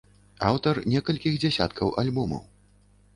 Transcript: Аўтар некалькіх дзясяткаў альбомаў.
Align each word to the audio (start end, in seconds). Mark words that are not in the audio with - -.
Аўтар 0.51 0.79
некалькіх 0.93 1.37
дзясяткаў 1.43 1.91
альбомаў. 2.03 2.43